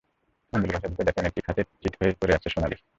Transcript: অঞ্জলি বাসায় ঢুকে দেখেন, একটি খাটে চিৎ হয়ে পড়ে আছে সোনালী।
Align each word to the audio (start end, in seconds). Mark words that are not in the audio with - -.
অঞ্জলি 0.53 0.71
বাসায় 0.73 0.89
ঢুকে 0.91 1.03
দেখেন, 1.03 1.23
একটি 1.25 1.41
খাটে 1.41 1.61
চিৎ 1.81 1.93
হয়ে 1.99 2.11
পড়ে 2.19 2.33
আছে 2.35 2.47
সোনালী। 2.49 2.77